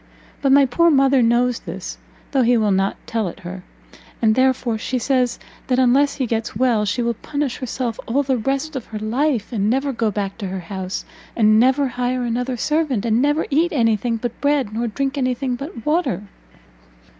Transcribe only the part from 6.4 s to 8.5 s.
well, she will punish herself all the